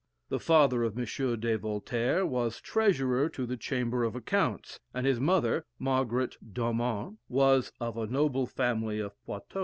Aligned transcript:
The 0.29 0.39
father 0.39 0.81
of 0.83 0.97
M. 0.97 1.05
de 1.39 1.57
Voltaire 1.59 2.25
was 2.25 2.59
treasurer 2.59 3.29
to 3.29 3.45
the 3.45 3.55
Chamber 3.55 4.03
of 4.03 4.15
Accounts, 4.15 4.79
and 4.95 5.05
his 5.05 5.19
mother, 5.19 5.63
Margaret 5.77 6.37
d'Aumart, 6.43 7.13
was 7.29 7.71
of 7.79 7.97
a 7.97 8.07
noble 8.07 8.47
family 8.47 8.97
of 8.97 9.13
Poitou. 9.27 9.59